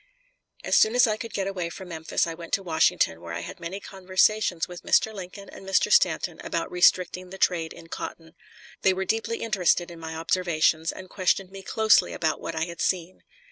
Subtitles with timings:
[0.63, 3.41] As soon as I could get away from Memphis I went to Washington, where I
[3.41, 5.13] had many conversations with Mr.
[5.13, 5.91] Lincoln and Mr.
[5.93, 8.33] Stanton about restricting the trade in cotton.
[8.81, 12.81] They were deeply interested in my observations, and questioned me closely about what I had
[12.81, 13.21] seen.